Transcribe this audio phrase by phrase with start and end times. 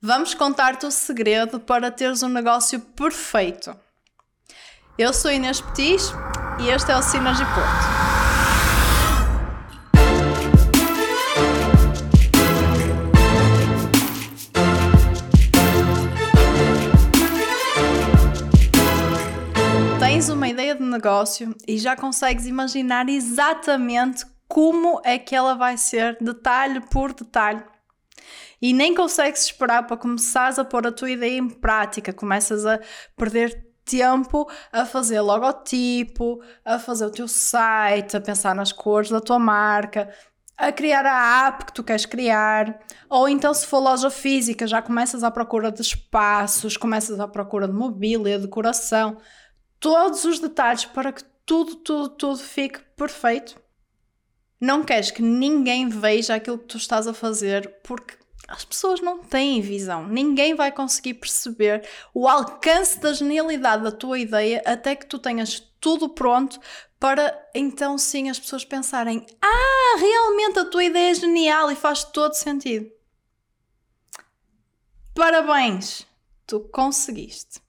[0.00, 3.74] Vamos contar-te o segredo para teres um negócio perfeito.
[4.96, 6.12] Eu sou Inês Petis
[6.60, 7.58] e este é o Sinas e Porto.
[19.98, 25.76] Tens uma ideia de negócio e já consegues imaginar exatamente como é que ela vai
[25.76, 27.64] ser, detalhe por detalhe
[28.60, 32.80] e nem consegues esperar para começares a pôr a tua ideia em prática, começas a
[33.16, 39.20] perder tempo a fazer logotipo, a fazer o teu site, a pensar nas cores da
[39.20, 40.12] tua marca,
[40.58, 44.82] a criar a app que tu queres criar, ou então se for loja física, já
[44.82, 49.18] começas à procura de espaços, começas à procura de mobília, decoração,
[49.80, 53.58] todos os detalhes para que tudo, tudo, tudo fique perfeito.
[54.60, 58.16] Não queres que ninguém veja aquilo que tu estás a fazer porque
[58.48, 60.08] as pessoas não têm visão.
[60.08, 65.60] Ninguém vai conseguir perceber o alcance da genialidade da tua ideia até que tu tenhas
[65.78, 66.58] tudo pronto
[66.98, 72.04] para então sim as pessoas pensarem: ah, realmente a tua ideia é genial e faz
[72.04, 72.90] todo sentido.
[75.14, 76.06] Parabéns!
[76.46, 77.60] Tu conseguiste.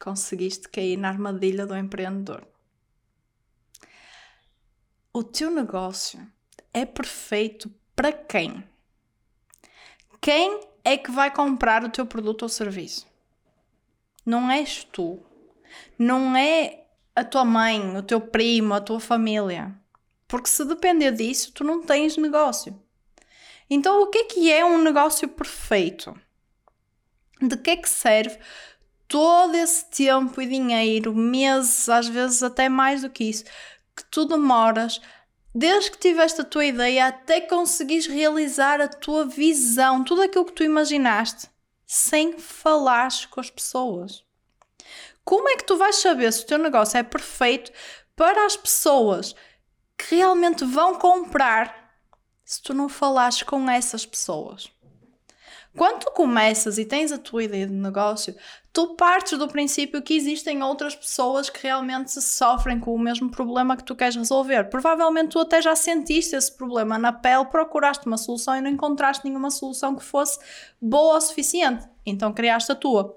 [0.00, 2.44] Conseguiste cair na armadilha do empreendedor.
[5.12, 6.20] O teu negócio
[6.74, 8.64] é perfeito para quem?
[10.26, 13.06] Quem é que vai comprar o teu produto ou serviço?
[14.24, 15.24] Não és tu.
[15.96, 16.82] Não é
[17.14, 19.72] a tua mãe, o teu primo, a tua família.
[20.26, 22.76] Porque se depender disso, tu não tens negócio.
[23.70, 26.12] Então, o que é que é um negócio perfeito?
[27.40, 28.36] De que é que serve
[29.06, 33.44] todo esse tempo e dinheiro, meses, às vezes até mais do que isso,
[33.94, 35.00] que tu demoras
[35.58, 40.52] desde que tiveste a tua ideia até conseguires realizar a tua visão, tudo aquilo que
[40.52, 41.48] tu imaginaste,
[41.86, 44.22] sem falares com as pessoas.
[45.24, 47.72] Como é que tu vais saber se o teu negócio é perfeito
[48.14, 49.34] para as pessoas
[49.96, 51.90] que realmente vão comprar
[52.44, 54.70] se tu não falares com essas pessoas?
[55.76, 58.34] Quando tu começas e tens a tua ideia de negócio,
[58.72, 63.76] tu partes do princípio que existem outras pessoas que realmente sofrem com o mesmo problema
[63.76, 64.70] que tu queres resolver.
[64.70, 69.26] Provavelmente tu até já sentiste esse problema na pele, procuraste uma solução e não encontraste
[69.26, 70.38] nenhuma solução que fosse
[70.80, 71.86] boa o suficiente.
[72.06, 73.14] Então criaste a tua.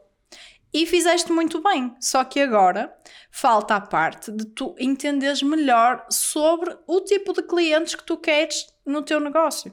[0.74, 2.94] E fizeste muito bem, só que agora
[3.32, 8.68] falta a parte de tu entenderes melhor sobre o tipo de clientes que tu queres
[8.86, 9.72] no teu negócio.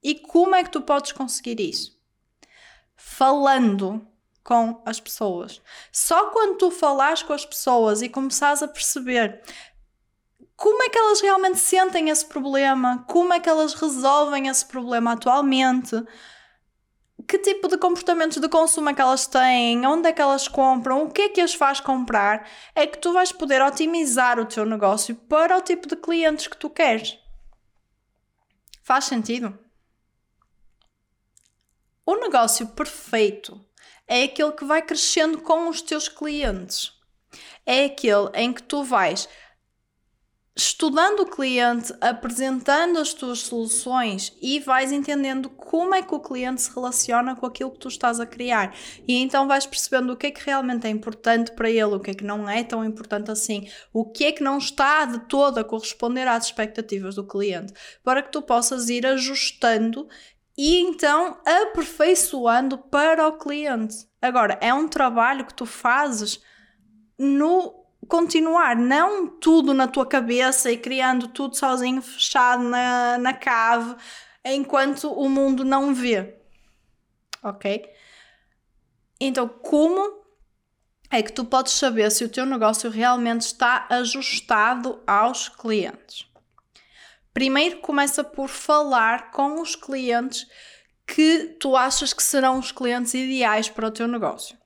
[0.00, 1.99] E como é que tu podes conseguir isso?
[3.00, 4.06] Falando
[4.44, 5.60] com as pessoas.
[5.90, 9.42] Só quando tu falares com as pessoas e começares a perceber
[10.54, 15.12] como é que elas realmente sentem esse problema, como é que elas resolvem esse problema
[15.12, 15.96] atualmente,
[17.26, 21.04] que tipo de comportamentos de consumo é que elas têm, onde é que elas compram,
[21.04, 24.66] o que é que as faz comprar, é que tu vais poder otimizar o teu
[24.66, 27.18] negócio para o tipo de clientes que tu queres.
[28.82, 29.58] Faz sentido?
[32.10, 33.64] O negócio perfeito
[34.04, 36.90] é aquele que vai crescendo com os teus clientes.
[37.64, 39.28] É aquele em que tu vais
[40.56, 46.62] estudando o cliente, apresentando as tuas soluções e vais entendendo como é que o cliente
[46.62, 48.74] se relaciona com aquilo que tu estás a criar.
[49.06, 52.10] E então vais percebendo o que é que realmente é importante para ele, o que
[52.10, 55.58] é que não é tão importante assim, o que é que não está de todo
[55.58, 57.72] a corresponder às expectativas do cliente,
[58.02, 60.08] para que tu possas ir ajustando
[60.62, 64.06] e então aperfeiçoando para o cliente.
[64.20, 66.38] Agora, é um trabalho que tu fazes
[67.18, 73.96] no continuar, não tudo na tua cabeça e criando tudo sozinho, fechado na, na cave,
[74.44, 76.38] enquanto o mundo não vê.
[77.42, 77.88] Ok?
[79.18, 80.22] Então, como
[81.10, 86.29] é que tu podes saber se o teu negócio realmente está ajustado aos clientes?
[87.32, 90.46] Primeiro começa por falar com os clientes
[91.06, 94.56] que tu achas que serão os clientes ideais para o teu negócio.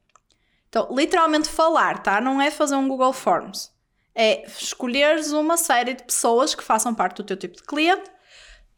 [0.69, 2.21] Então, literalmente falar, tá?
[2.21, 3.71] Não é fazer um Google Forms.
[4.15, 8.11] É escolheres uma série de pessoas que façam parte do teu tipo de cliente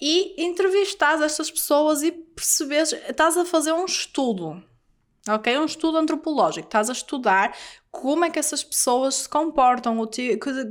[0.01, 4.63] e entrevistar essas pessoas e perceberes, estás a fazer um estudo
[5.29, 5.59] ok?
[5.59, 6.67] Um estudo antropológico.
[6.67, 7.55] Estás a estudar
[7.91, 9.97] como é que essas pessoas se comportam,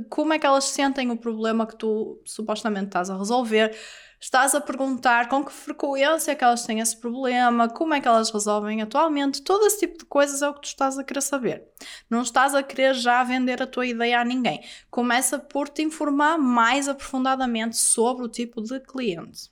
[0.08, 3.76] como é que elas sentem o problema que tu supostamente estás a resolver.
[4.18, 8.08] Estás a perguntar com que frequência é que elas têm esse problema, como é que
[8.08, 11.20] elas resolvem atualmente, todo esse tipo de coisas é o que tu estás a querer
[11.20, 11.68] saber.
[12.08, 14.64] Não estás a querer já vender a tua ideia a ninguém.
[14.90, 19.50] Começa por te informar mais aprofundadamente sobre o tipo de cliente.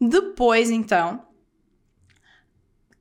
[0.00, 1.26] Depois, então,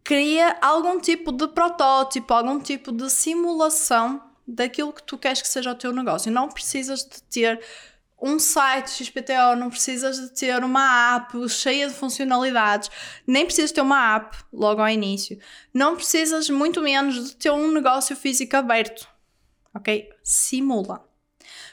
[0.06, 5.72] cria algum tipo de protótipo, algum tipo de simulação daquilo que tu queres que seja
[5.72, 6.32] o teu negócio.
[6.32, 7.60] Não precisas de ter
[8.22, 12.90] um site XPTO, não precisas de ter uma app cheia de funcionalidades,
[13.26, 15.40] nem precisas ter uma app logo ao início,
[15.74, 19.08] não precisas muito menos de ter um negócio físico aberto,
[19.74, 20.10] ok?
[20.24, 21.04] Simula.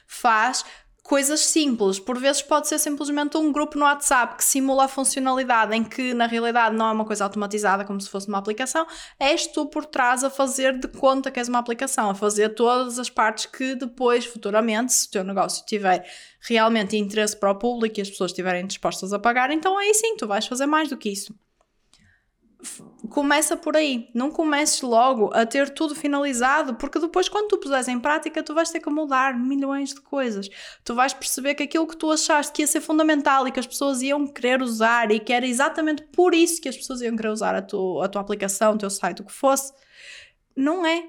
[0.07, 0.65] Faz
[1.03, 1.99] coisas simples.
[1.99, 6.15] Por vezes pode ser simplesmente um grupo no WhatsApp que simula a funcionalidade em que
[6.15, 8.87] na realidade não é uma coisa automatizada como se fosse uma aplicação,
[9.19, 12.99] és tu por trás a fazer de conta que és uma aplicação, a fazer todas
[12.99, 16.07] as partes que depois, futuramente, se o teu negócio tiver
[16.41, 20.17] realmente interesse para o público e as pessoas estiverem dispostas a pagar, então aí sim
[20.17, 21.35] tu vais fazer mais do que isso
[23.09, 24.09] começa por aí.
[24.15, 28.55] Não comeces logo a ter tudo finalizado, porque depois, quando tu puseres em prática, tu
[28.55, 30.49] vais ter que mudar milhões de coisas.
[30.85, 33.67] Tu vais perceber que aquilo que tu achaste que ia ser fundamental e que as
[33.67, 37.31] pessoas iam querer usar e que era exatamente por isso que as pessoas iam querer
[37.31, 39.73] usar a tua, a tua aplicação, o teu site, o que fosse,
[40.57, 41.09] não é.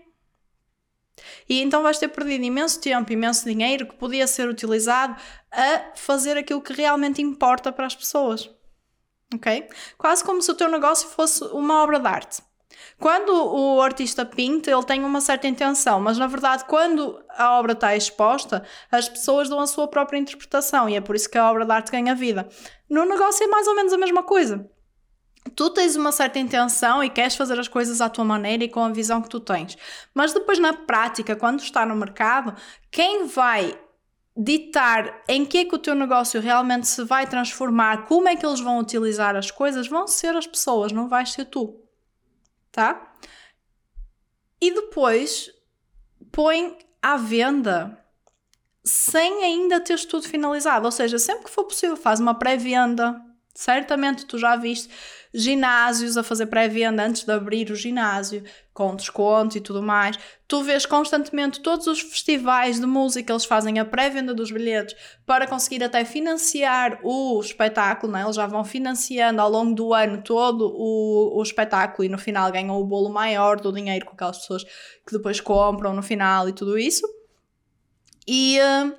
[1.48, 5.16] E então vais ter perdido imenso tempo, imenso dinheiro que podia ser utilizado
[5.52, 8.50] a fazer aquilo que realmente importa para as pessoas
[9.36, 9.68] ok?
[9.98, 12.42] Quase como se o teu negócio fosse uma obra de arte.
[13.00, 17.74] Quando o artista pinta, ele tem uma certa intenção, mas na verdade, quando a obra
[17.74, 21.50] está exposta, as pessoas dão a sua própria interpretação e é por isso que a
[21.50, 22.48] obra de arte ganha vida.
[22.90, 24.70] No negócio é mais ou menos a mesma coisa.
[25.56, 28.84] Tu tens uma certa intenção e queres fazer as coisas à tua maneira e com
[28.84, 29.78] a visão que tu tens,
[30.14, 32.56] mas depois na prática, quando está no mercado,
[32.90, 33.78] quem vai
[34.36, 38.46] ditar em que é que o teu negócio realmente se vai transformar, como é que
[38.46, 41.80] eles vão utilizar as coisas, vão ser as pessoas, não vais ser tu.
[42.72, 43.14] Tá?
[44.60, 45.52] E depois
[46.32, 48.04] põe à venda
[48.84, 50.86] sem ainda teres tudo finalizado.
[50.86, 53.22] Ou seja, sempre que for possível, faz uma pré-venda.
[53.54, 54.90] Certamente tu já viste
[55.34, 60.18] ginásios a fazer pré-venda antes de abrir o ginásio, com desconto e tudo mais.
[60.48, 64.96] Tu vês constantemente todos os festivais de música, eles fazem a pré-venda dos bilhetes
[65.26, 68.24] para conseguir até financiar o espetáculo, né?
[68.24, 72.52] eles já vão financiando ao longo do ano todo o, o espetáculo e no final
[72.52, 76.54] ganham o bolo maior do dinheiro com aquelas pessoas que depois compram no final e
[76.54, 77.08] tudo isso.
[78.28, 78.94] E uh,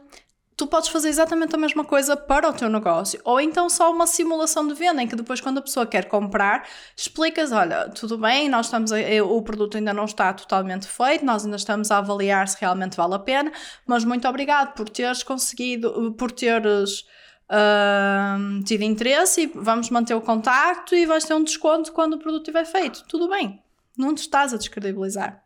[0.56, 3.20] tu podes fazer exatamente a mesma coisa para o teu negócio.
[3.24, 6.68] Ou então só uma simulação de venda, em que depois, quando a pessoa quer comprar,
[6.96, 11.44] explicas: olha, tudo bem, nós estamos a, o produto ainda não está totalmente feito, nós
[11.44, 13.52] ainda estamos a avaliar se realmente vale a pena,
[13.86, 17.04] mas muito obrigado por teres conseguido, por teres.
[17.44, 22.18] Uh, tido interesse e vamos manter o contacto e vais ter um desconto quando o
[22.18, 23.04] produto estiver feito.
[23.06, 23.62] Tudo bem,
[23.98, 25.44] não te estás a descredibilizar.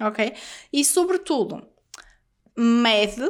[0.00, 0.32] Ok?
[0.72, 1.66] E sobretudo,
[2.56, 3.28] mede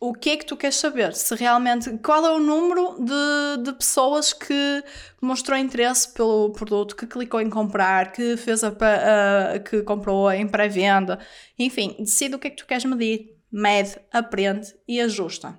[0.00, 1.12] o que é que tu queres saber?
[1.14, 1.98] Se realmente.
[1.98, 4.84] Qual é o número de, de pessoas que
[5.20, 10.46] mostrou interesse pelo produto, que clicou em comprar, que fez a, a que comprou em
[10.46, 11.18] pré-venda.
[11.58, 15.58] Enfim, decide o que é que tu queres medir, mede, aprende e ajusta.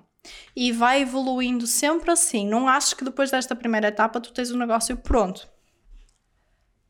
[0.56, 2.48] E vai evoluindo sempre assim.
[2.48, 5.48] Não aches que depois desta primeira etapa tu tens o negócio pronto.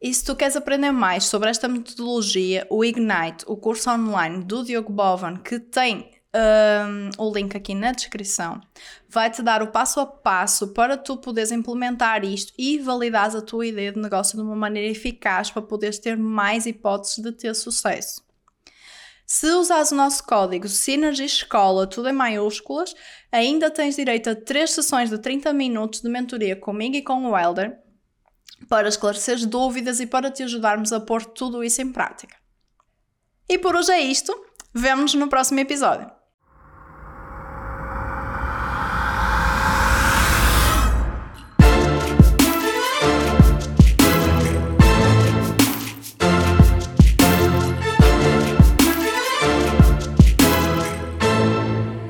[0.00, 4.64] E se tu queres aprender mais sobre esta metodologia, o Ignite, o curso online do
[4.64, 8.60] Diogo Bovan, que tem um, o link aqui na descrição,
[9.08, 13.66] vai-te dar o passo a passo para tu poderes implementar isto e validar a tua
[13.66, 18.22] ideia de negócio de uma maneira eficaz para poderes ter mais hipóteses de ter sucesso.
[19.26, 22.94] Se usares o nosso código Synergy Escola, tudo em maiúsculas,
[23.30, 27.38] ainda tens direito a 3 sessões de 30 minutos de mentoria comigo e com o
[27.38, 27.78] Elder
[28.68, 32.36] para esclarecer dúvidas e para te ajudarmos a pôr tudo isso em prática.
[33.48, 34.32] E por hoje é isto.
[34.74, 36.19] Vemo-nos no próximo episódio.